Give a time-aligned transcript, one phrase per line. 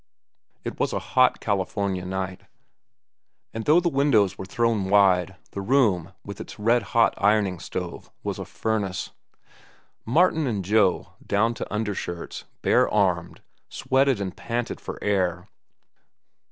[0.63, 2.41] It was a hot California night,
[3.53, 8.09] and though the windows were thrown wide, the room, with its red hot ironing stove,
[8.23, 9.11] was a furnace.
[10.03, 15.47] Martin and Joe, down to undershirts, bare armed, sweated and panted for air.